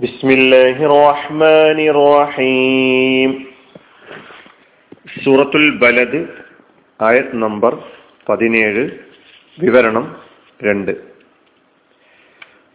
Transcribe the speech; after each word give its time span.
بسم 0.00 0.28
الله 0.30 0.76
الرحمن 0.90 1.78
الرحيم 1.92 3.30
സൂറത്തുൽ 5.22 5.66
ബലദ് 5.82 6.20
ആയത് 7.00 7.32
നമ്പർ 7.44 7.72
പതിനേഴ് 8.26 8.84
വിവരണം 9.58 10.06
രണ്ട് 10.60 10.92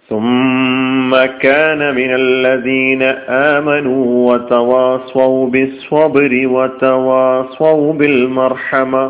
ثم 0.09 1.11
كان 1.45 1.81
من 1.95 2.11
الذين 2.15 3.03
آمنوا 3.51 4.05
وتواصوا 4.29 5.39
بالصبر 5.53 6.31
وتواصوا 6.55 7.87
بالمرحمة 7.93 9.03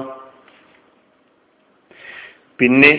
പിന്നെ 2.60 2.92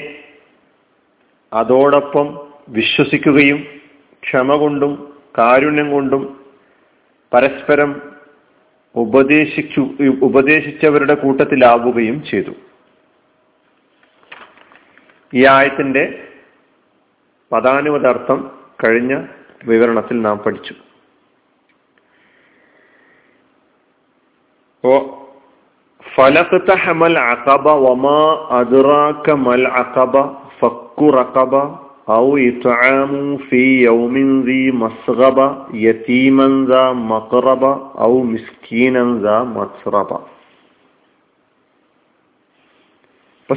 അതോടൊപ്പം 1.53 2.27
വിശ്വസിക്കുകയും 2.69 3.61
ക്ഷമ 4.28 4.56
കൊണ്ടും 4.56 5.18
കാരുണ്യം 5.38 5.92
കൊണ്ടും 5.92 6.46
പരസ്പരം 7.34 8.02
ഉപദേശിച്ചു 8.96 9.82
ഉപദേശിച്ചവരുടെ 10.22 11.14
കൂട്ടത്തിലാവുകയും 11.14 12.26
ചെയ്തു. 12.26 12.52
ഈ 15.34 15.46
ആയത്തിന്റെ 15.46 16.28
പദാനുപദാർത്ഥം 17.52 18.52
കഴിഞ്ഞ 18.84 19.26
വിവരണത്തിൽ 19.66 20.22
നാം 20.22 20.38
പഠിച്ചു. 20.38 20.74
ഓ 24.86 24.98
ഫലഖ്തഹമൽ 26.16 27.18
അഖബ 27.20 27.70
വമാ 27.70 28.20
അദ്റാക 28.60 29.32
അഖബ 29.68 30.14
ഫക്കു 30.60 31.06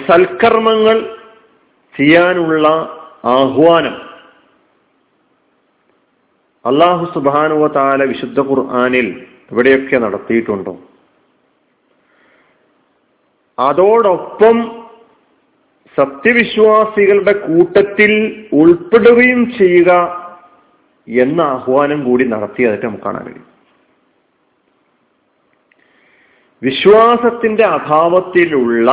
സൽക്കർമ്മങ്ങൾ 0.06 1.16
ചെയ്യാനുള്ള 1.96 2.68
ആഹ്വാനം 3.24 4.10
അള്ളാഹു 6.64 7.04
സുബാനുവ 7.04 7.66
താല 7.66 8.04
വിശുദ്ധ 8.04 8.40
ഖുർആാനിൽ 8.40 9.26
എവിടെയൊക്കെ 9.52 9.96
നടത്തിയിട്ടുണ്ടോ? 9.96 10.78
അതോടൊപ്പം 13.58 14.79
സത്യവിശ്വാസികളുടെ 16.00 17.32
കൂട്ടത്തിൽ 17.46 18.12
ഉൾപ്പെടുകയും 18.52 19.40
ചെയ്യുക 19.58 19.90
എന്ന 21.08 21.40
ആഹ്വാനം 21.40 22.04
കൂടി 22.04 22.24
നടത്തിയതായിട്ട് 22.24 22.86
നമുക്ക് 22.86 23.04
കാണാൻ 23.04 23.24
കഴിയും. 23.24 23.46
വിശ്വാസത്തിന്റെ 26.62 27.64
അഭാവത്തിലുള്ള 27.64 28.88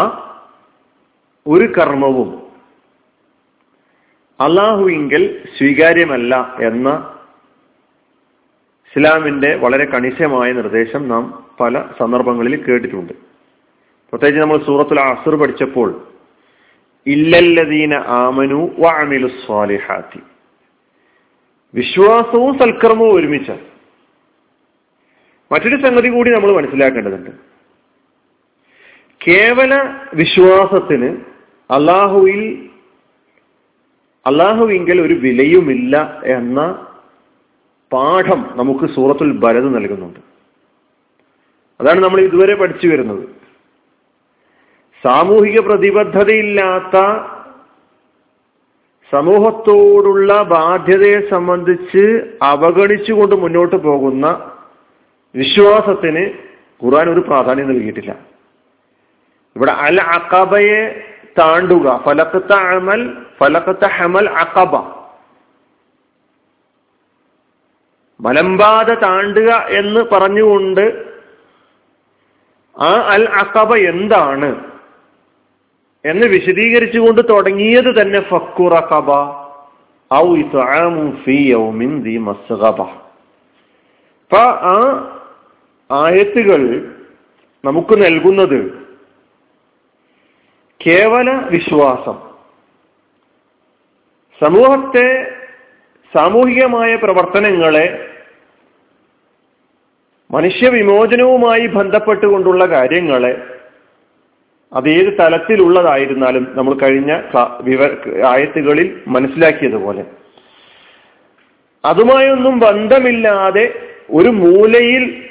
ഒരു 1.47 1.66
കർമ്മവും 1.77 2.30
അള്ളാഹുവിങ്കിൽ 4.39 5.23
സ്വീകാര്യമല്ല 5.58 6.33
എന്ന 6.61 6.89
ഇസ്ലാമിന്റെ 8.92 9.55
വളരെ 9.55 9.86
കണിശമായ 9.86 10.52
നിർദ്ദേശം 10.52 11.08
നാം 11.08 11.23
പല 11.59 11.83
സന്ദർഭങ്ങളിൽ 11.99 12.64
കേട്ടിട്ടുണ്ട്. 12.64 13.14
പ്രത്യേകിച്ച് 14.14 14.42
നമ്മൾ 14.42 14.58
സൂറത്തുൽ 14.66 14.99
അസുർ 14.99 15.36
പഠിച്ചപ്പോൾ 15.36 15.89
ഇല്ലല്ലദീന 17.08 17.94
ആമനു 17.94 18.72
വാമിലു 18.80 19.27
സ്വാലിഹാത്തി. 19.27 20.19
വിശ്വാസവും 21.75 22.59
സൽക്കർമ്മവും 22.59 23.16
ഒരുമിച്ച 23.16 23.52
മറ്റൊരു 25.52 25.81
സംഗതി 25.81 26.09
കൂടി 26.09 26.30
നമ്മൾ 26.30 26.52
മനസ്സിലാക്കേണ്ടതുണ്ട്. 26.52 27.31
കേവല 29.27 29.99
വിശ്വാസത്തിന് 30.14 31.17
അള്ളാഹുവിൽ 31.71 32.70
അള്ളാഹുവിങ്കൽ 34.27 35.02
ഒരു 35.02 35.14
വിലയുമില്ല 35.14 36.21
എന്ന 36.26 36.87
പാഠം 37.93 38.53
നമുക്ക് 38.55 38.93
സൂറത്തുൽ 38.93 39.32
ബലത് 39.32 39.76
നൽകുന്നുണ്ട്. 39.76 40.20
അതാണ് 41.82 42.03
നമ്മൾ 42.03 42.21
ഇതുവരെ 42.21 42.55
പഠിച്ചു 42.55 42.87
വരുന്നത്. 42.87 43.36
സാമൂഹിക 45.03 45.59
പ്രതിബദ്ധതയില്ലാത്ത 45.59 46.95
സമൂഹത്തോടുള്ള 49.11 50.41
ബാധ്യതയെ 50.43 51.30
സംബന്ധിച്ച് 51.30 52.03
അവഗണിച്ചുകൊണ്ട് 52.41 53.35
മുന്നോട്ട് 53.35 53.75
പോകുന്ന 53.75 54.52
വിശ്വാസത്തിന് 55.35 56.23
ഖുർആൻ 56.83 57.09
ഒരു 57.09 57.19
പ്രാധാന്യം 57.19 57.67
നൽകിയിട്ടില്ല. 57.67 58.15
ഇവിടെ 59.55 59.71
അൽ 59.71 60.02
അക്കബയെ 60.02 60.81
താണ്ടുക. 61.39 62.02
ഫലക്കത്ത 62.05 62.53
അമൽ 62.53 63.17
ഫലക്കത്ത 63.39 63.85
ഹമൽ 63.85 64.29
അക്കബ 64.29 64.75
മലമ്പാത 68.19 68.93
താണ്ടുക 68.93 69.52
എന്ന് 69.69 70.02
പറഞ്ഞുകൊണ്ട് 70.11 70.85
ആ 72.75 72.91
അൽ 73.14 73.29
അക്കബ 73.29 73.75
എന്താണ്? 73.75 74.77
എന്ന് 76.05 76.27
വിശദീകരിച്ചുകൊണ്ട് 76.27 77.21
തുടങ്ങിയത് 77.30 78.02
തന്നെ 78.02 78.30
ഔ 80.13 80.35
ദി 82.03 82.17
മസ്ഗബ. 82.17 82.81
ആ 84.41 84.75
ആയത്തുകൾ 85.91 86.91
നമുക്ക് 87.65 88.05
നൽകുന്നത് 88.05 88.87
കേവല 90.87 91.30
വിശ്വാസം. 91.31 92.27
സമൂഹത്തെ 94.43 95.35
സാമൂഹികമായ 96.15 96.95
പ്രവർത്തനങ്ങളെ 96.95 98.15
മനുഷ്യവിമോചനവുമായി 100.31 101.67
ബന്ധപ്പെട്ടുകൊണ്ടുള്ള 101.67 102.65
കാര്യങ്ങളെ 102.65 103.57
അത് 104.73 104.89
ഏത് 104.89 105.17
തലത്തിലുള്ളതായിരുന്നാലും 105.20 106.48
നമ്മൾ 106.58 106.73
കഴിഞ്ഞ 106.73 107.11
ആയത്തുകളിൽ 108.26 109.04
മനസ്സിലാക്കിയതുപോലെ. 109.08 110.05
അതുമായൊന്നും 111.86 112.60
ബന്ധമില്ലാതെ 112.60 113.95
ഒരു 114.10 114.30
മൂലയിൽ 114.30 115.30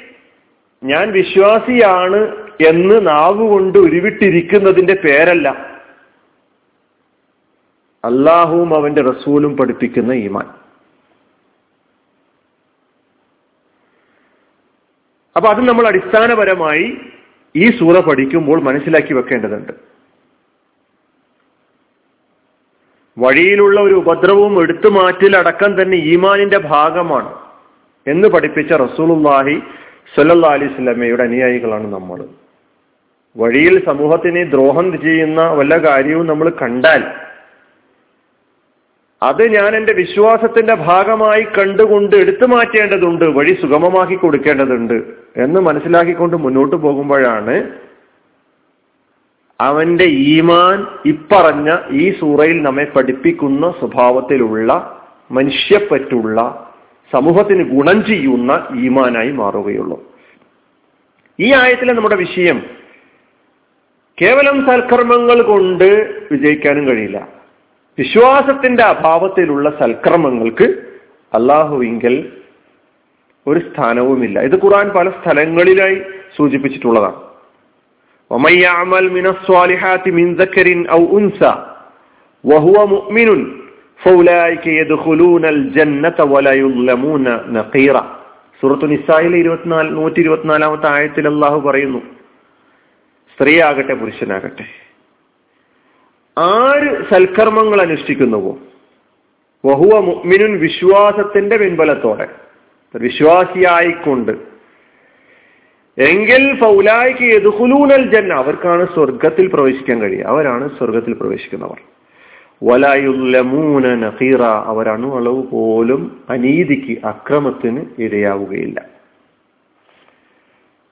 ഞാൻ 0.83 1.11
വിശ്വാസിയാണ് 1.11 2.47
എന്ന് 2.67 3.07
നാവുകൊണ്ട് 3.07 3.77
ഉരുവിട്ടിരിക്കുന്നതിന്റെ 3.77 4.93
പേരല്ല. 4.93 5.49
അള്ളാഹുവും 8.05 8.75
അവന്റെ 8.75 9.01
റസൂലും 9.01 9.57
പഠിപ്പിക്കുന്ന 9.57 10.13
ഈമാൻ. 10.13 10.47
അപ്പൊ 15.35 15.49
അത് 15.49 15.67
നമ്മൾ 15.67 15.87
അടിസ്ഥാനപരമായി 15.87 16.97
ഈ 17.55 17.65
സൂറ 17.79 17.99
പഠിക്കുമ്പോൾ 18.07 18.57
മനസ്സിലാക്കി 18.61 19.13
വെക്കേണ്ടതുണ്ട്. 19.13 19.73
വഴിയിലുള്ള 23.17 23.77
ഒരു 23.81 23.95
ഉപദ്രവവും 24.03 24.55
എടുത്തു 24.63 24.89
അടക്കം 25.41 25.71
തന്നെ 25.81 25.97
ഈമാനിന്റെ 26.13 26.59
ഭാഗമാണ് 26.73 27.31
എന്ന് 28.05 28.27
പഠിപ്പിച്ച 28.33 28.73
റസൂലുല്ലാഹി 28.85 29.55
സല്ലാ 30.15 30.49
അലൈഹി 30.57 30.73
സ്വലമയുടെ 30.75 31.23
അനുയായികളാണ് 31.23 31.87
നമ്മൾ. 31.93 32.19
വഴിയിൽ 33.35 33.75
സമൂഹത്തിനെ 33.85 34.43
ദ്രോഹം 34.53 34.87
ചെയ്യുന്ന 35.05 35.41
വല്ല 35.57 35.73
കാര്യവും 35.87 36.27
നമ്മൾ 36.27 36.47
കണ്ടാൽ 36.61 37.01
അത് 39.21 39.49
ഞാൻ 39.49 39.75
എന്റെ 39.75 39.93
വിശ്വാസത്തിന്റെ 39.93 40.73
ഭാഗമായി 40.73 41.41
കണ്ടുകൊണ്ട് 41.41 42.15
എടുത്തു 42.15 42.45
മാറ്റേണ്ടതുണ്ട് 42.45 43.25
വഴി 43.25 43.53
സുഗമമാക്കി 43.61 44.15
കൊടുക്കേണ്ടതുണ്ട് 44.15 44.97
എന്ന് 45.35 45.61
മനസ്സിലാക്കിക്കൊണ്ട് 45.61 46.35
മുന്നോട്ട് 46.35 46.75
പോകുമ്പോഴാണ് 46.75 47.69
അവന്റെ 49.59 50.03
ഈമാൻ 50.03 50.87
ഇപ്പറഞ്ഞ 51.05 51.77
ഈ 51.91 52.11
സൂറയിൽ 52.19 52.61
നമ്മെ 52.61 52.83
പഠിപ്പിക്കുന്ന 52.83 53.71
സ്വഭാവത്തിലുള്ള 53.71 54.71
മനുഷ്യപ്പറ്റുള്ള 55.31 56.67
സമൂഹത്തിന് 57.13 57.63
ഗുണം 57.63 58.05
ചെയ്യുന്ന 58.05 58.67
ഈമാനായി 58.75 59.31
മാറുകയുള്ളൂ. 59.31 59.97
ഈ 61.39 61.53
ആയത്തിലെ 61.53 61.93
നമ്മുടെ 61.93 62.15
വിഷയം 62.15 62.63
കേവലം 64.21 64.65
സൽക്കർമ്മങ്ങൾ 64.67 65.41
കൊണ്ട് 65.41 65.89
വിജയിക്കാനും 66.31 66.87
കഴിയില്ല. 66.87 67.36
വിശ്വാസത്തിന്റെ 67.99 68.83
അഭാവത്തിലുള്ള 68.83 69.69
സൽക്രമങ്ങൾക്ക് 69.69 70.63
അള്ളാഹുവിങ്കൽ 71.33 72.33
ഒരു 73.47 73.59
സ്ഥാനവുമില്ല. 73.59 74.39
ഇത് 74.39 74.63
ഖുറാൻ 74.63 74.89
പല 74.89 75.09
സ്ഥലങ്ങളിലായി 75.09 76.01
സൂചിപ്പിച്ചിട്ടുള്ളതാണ്. 76.37 77.27
സൂറത്തു 88.61 88.85
നിസായിലെ 88.85 89.37
ഇരുപത്തിനാല് 89.37 89.89
നൂറ്റി 89.89 90.19
ഇരുപത്തിനാലാമത്തെ 90.19 90.87
ആയത്തിൽ 90.87 91.27
അള്ളാഹു 91.27 91.59
പറയുന്നു 91.59 91.99
സ്ത്രീയാകട്ടെ 93.35 93.93
പുരുഷനാകട്ടെ 93.93 94.86
ആര് 96.37 97.03
സൽക്കർമ്മങ്ങൾ 97.13 97.81
അനുഷ്ഠിക്കുന്നുവോ? 97.81 98.57
വഹുവ 99.65 99.99
മുഅ്മിനുൻ 99.99 100.59
വിശ്വാസത്തിന്റെ 100.59 101.57
പിൻബലത്തോടെ. 101.57 102.27
വിശ്വാസിയായിക്കൊണ്ട്. 102.95 104.31
എങ്കിൽ 105.97 106.59
ഫൗലായിക്ക് 106.59 107.23
എതുഹുലൂനൽ 107.23 108.15
ജന്ന 108.15 108.33
അവർക്കാണ് 108.33 108.87
സ്വർഗത്തിൽ 108.93 109.47
പ്രവേശിക്കാൻ 109.47 110.01
കഴിയുക. 110.01 110.25
അവരാണ് 110.25 110.77
സ്വർഗത്തിൽ 110.77 111.13
പ്രവേശിക്കുന്നവർ. 111.13 111.81
വലായുല്ലമൂന 112.63 113.95
നഖീറ 113.95 114.41
അവർ 114.41 114.89
അളവ് 114.89 115.43
പോലും 115.43 116.23
അനീതിക്ക് 116.29 117.07
അക്രമത്തിന് 117.07 117.85
ഇരയാവുകയില്ല. 117.99 118.85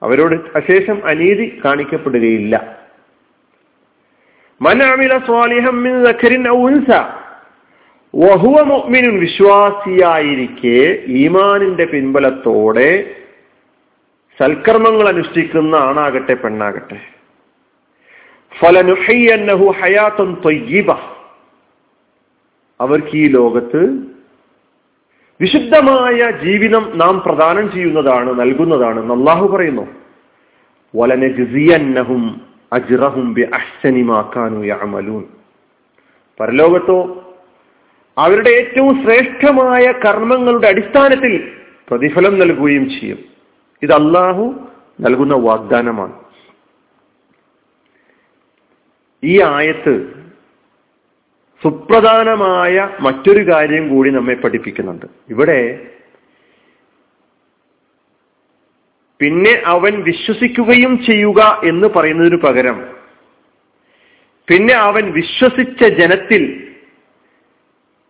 അവരോട് 0.02 0.34
അശേഷം 0.34 1.06
അനീതി 1.06 1.60
കാണിക്കപ്പെടുകയില്ല. 1.64 2.85
വിശ്വാസിയായിരിക്കെ 9.20 11.02
ഈമാനിന്റെ 11.06 11.84
പിൻബലത്തോടെ 11.84 13.16
സൽക്കർമ്മങ്ങൾ 14.40 15.08
അനുഷ്ഠിക്കുന്ന 15.08 15.76
ആണാകട്ടെ 15.76 16.34
പെണ്ണാകട്ടെ. 16.34 17.00
ഫലനുഹയ്യന്നഹു 18.60 19.74
തൊയ്യബ. 20.44 20.90
അവർക്ക് 22.80 23.16
ഈ 23.16 23.26
ലോകത്ത് 23.28 23.98
വിശുദ്ധമായ 25.40 26.30
ജീവിതം 26.30 26.92
നാം 26.94 27.22
പ്രദാനം 27.26 27.72
ചെയ്യുന്നതാണ് 27.72 28.40
നൽകുന്നതാണ് 28.40 29.12
അള്ളാഹു 29.12 29.56
പറയുന്നു. 29.56 29.86
വലനജിയന്നഹും 30.96 32.45
അജ്റഹും 32.72 33.34
ബി 33.34 33.42
അഹ്സനിമാക്കാനു 33.42 34.64
യഅമലൂൻ. 34.64 35.24
പരലോകത്തോ 36.40 37.22
അവരുടെ 38.18 38.50
ഏറ്റവും 38.50 39.04
ശ്രേഷ്ഠമായ 39.04 39.92
കർമ്മങ്ങളുടെ 39.92 40.68
അടിസ്ഥാനത്തിൽ 40.68 41.52
പ്രതിഫലം 41.90 42.38
നൽകുകയും 42.38 42.90
ചെയ്യും. 42.90 43.18
ഇത് 43.82 43.92
അള്ളാഹു 43.92 44.54
നൽകുന്ന 45.00 45.34
വാഗ്ദാനമാണ്. 45.34 46.12
ഈ 49.24 49.42
ആയത്ത് 49.42 50.16
സുപ്രധാനമായ 51.62 52.88
മറ്റൊരു 53.00 53.52
കാര്യം 53.52 53.88
കൂടി 53.88 54.10
നമ്മെ 54.10 54.34
പഠിപ്പിക്കുന്നുണ്ട്. 54.34 55.06
ഇവിടെ 55.28 55.86
പിന്നെ 59.20 59.62
അവൻ 59.66 60.02
വിശ്വസിക്കുകയും 60.02 61.04
ചെയ്യുക 61.04 61.60
എന്ന് 61.64 61.88
പറയുന്നതിനു 61.88 62.36
പകരം. 62.36 62.96
പിന്നെ 64.48 64.74
അവൻ 64.74 65.12
വിശ്വസിച്ച 65.12 65.84
ജനത്തിൽ 65.84 66.68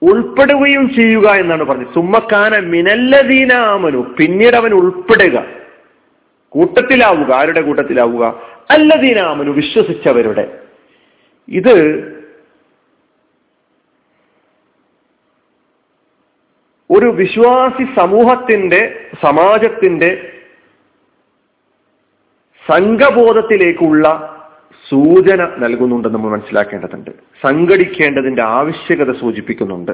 ഉൾപ്പെടുകയും 0.02 0.94
ചെയ്യുക 0.94 1.28
എന്നാണ് 1.28 1.64
പറഞ്ഞത്. 1.64 1.94
സുമ്മക്കാന 1.94 2.58
മിനല്ലദീനാമനു 2.58 4.14
പിന്നീട് 4.20 4.56
അവൻ 4.56 4.72
ഉൾപ്പെടുക. 4.72 5.46
കൂട്ടത്തിലാവുക. 6.48 7.32
ആരുടെ 7.32 7.60
കൂട്ടത്തിലാവുക? 7.60 8.42
അല്ലദീനാമനു 8.70 9.50
വിശ്വസിച്ചവരുടെ. 9.50 10.60
ഇത് 11.48 11.72
ഒരു 16.90 17.06
വിശ്വാസി 17.06 17.84
സമൂഹത്തിന്റെ 17.96 19.08
സമാജത്തിന്റെ 19.22 20.32
സംഘബോധത്തിലേക്കുള്ള 22.70 24.32
സൂചന 24.90 25.44
നൽകുന്നുണ്ട് 25.58 26.08
നമ്മൾ 26.08 26.30
മനസ്സിലാക്കേണ്ടതുണ്ട്. 26.30 27.10
സംഘടിക്കേണ്ടതിന്റെ 27.42 28.42
ആവശ്യകത 28.42 29.12
സൂചിപ്പിക്കുന്നുണ്ട്. 29.12 29.92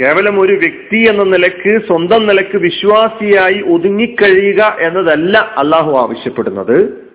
കേവലം 0.00 0.40
ഒരു 0.40 0.52
വ്യക്തി 0.52 1.08
എന്ന 1.08 1.22
നിലയ്ക്ക് 1.22 1.86
സ്വന്തം 1.86 2.26
നിലയ്ക്ക് 2.26 2.56
വിശ്വാസിയായി 2.56 3.60
ഒതുങ്ങിക്കഴിയുക 3.60 4.76
എന്നതല്ല 4.80 5.38
അള്ളാഹു 5.38 5.92
ആവശ്യപ്പെടുന്നത്. 5.92 7.10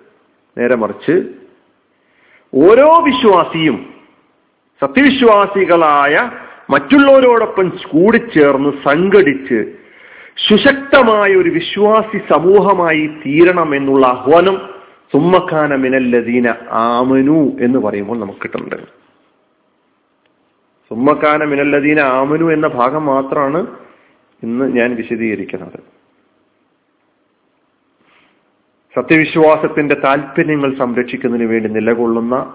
നേരെ 0.58 0.76
മറിച്ച് 0.76 1.12
ഓരോ 2.54 3.04
വിശ്വാസിയും 3.04 3.94
സത്യവിശ്വാസികളായ 4.82 6.32
മറ്റുള്ളവരോടൊപ്പം 6.70 7.70
കൂടിച്ചേർന്ന് 7.70 8.72
സംഘടിച്ച് 8.90 9.87
സുശക്തമായ 10.38 11.36
ഒരു 11.36 11.50
വിശ്വാസി 11.50 12.18
സമൂഹമായി 12.30 13.08
തീരണം 13.08 13.76
എന്നുള്ള 13.76 14.08
ആഹ്വാനം 14.08 14.58
സുമ്മഖാന 15.14 15.76
മിനല്ലദീന 15.76 16.48
ആമനു 16.72 17.58
എന്ന് 17.62 17.80
പറയുമ്പോൾ 17.80 18.20
നമുക്ക് 18.20 18.40
കിട്ടുന്നുണ്ട്. 18.40 18.88
സുമ്മക്കാന 20.92 21.44
മിനല്ലദീന 21.44 22.00
ആമനു 22.00 22.46
എന്ന 22.54 22.68
ഭാഗം 22.68 23.06
മാത്രമാണ് 23.06 23.68
ഇന്ന് 24.44 24.66
ഞാൻ 24.78 24.96
വിശദീകരിക്കുന്നത്. 24.96 25.80
സത്യവിശ്വാസത്തിന്റെ 28.96 29.96
താല്പര്യങ്ങൾ 29.96 30.78
സംരക്ഷിക്കുന്നതിന് 30.78 31.48
വേണ്ടി 31.50 31.70
നിലകൊള്ളുന്ന 31.70 32.54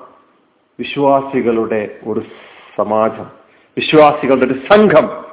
വിശ്വാസികളുടെ 0.79 1.99
ഒരു 2.07 2.21
സമാജം 2.77 3.29
വിശ്വാസികളുടെ 3.77 4.47
ഒരു 4.47 4.55
സംഘം 4.73 5.32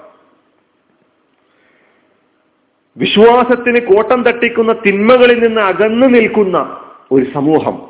വിശ്വാസത്തിന് 2.97 3.87
കോട്ടം 3.87 4.23
തട്ടിക്കുന്ന 4.23 4.73
തിന്മകളിൽ 4.73 5.47
നിന്ന് 5.47 5.61
അകന്നു 5.61 6.07
നിൽക്കുന്ന 6.07 6.81
ഒരു 7.11 7.25
സമൂഹം. 7.33 7.89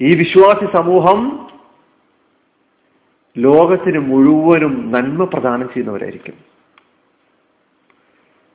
ഈ 0.00 0.14
വിശ്വാസി 0.14 0.76
സമൂഹം 0.76 1.48
ലോകത്തിന് 3.38 3.98
മുഴുവനും 3.98 4.92
നന്മ 4.92 5.24
പ്രദാനം 5.24 5.66
ചെയ്യുന്നവരായിരിക്കും. 5.66 6.34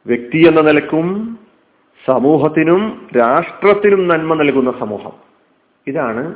വ്യക്തി 0.07 0.47
എന്ന 0.47 0.61
നിലക്കും 0.61 1.39
സമൂഹത്തിനും 2.07 3.09
രാഷ്ട്രത്തിനും 3.17 4.07
നന്മ 4.07 4.33
നൽകുന്ന 4.33 4.73
സമൂഹം. 4.79 5.11
ഇതാണ് 5.87 6.35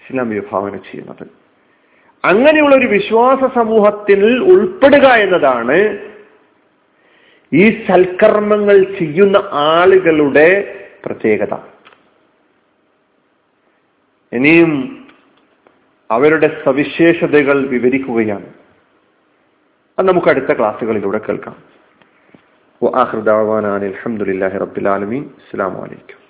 ഇസ്ലാം 0.00 0.30
വിഭാവന 0.30 0.76
ചെയ്യുന്നത്. 0.76 1.26
അങ്ങനെയുള്ള 2.24 2.76
ഒരു 2.76 2.86
വിശ്വാസ 2.86 3.38
സമൂഹത്തിൽ 3.54 4.42
ഉൾപ്പെടുക 4.44 5.06
എന്നതാണ് 5.06 6.11
ഈ 7.54 7.86
സൽക്കർമ്മങ്ങൾ 7.86 8.98
ചെയ്യുന്ന 8.98 9.36
ആളുകളുടെ 9.52 10.46
പ്രത്യേകത. 11.04 11.54
ഇനിയും 14.32 15.04
അവരുടെ 16.10 16.62
സവിശേഷതകൾ 16.64 17.66
വിവരിക്കുകയാണ്. 17.66 18.46
അത് 19.98 20.08
നമുക്ക് 20.08 20.28
അടുത്ത 20.28 20.58
ക്ലാസ്സുകളിലൂടെ 20.58 21.18
കേൾക്കാം. 21.18 21.56
അലഹമുല്ലാഹി 22.96 24.58
റബ്ബുലാലമീൻ 24.58 25.22
അസ്സാം 25.22 25.74
വലൈക്കും 25.74 26.21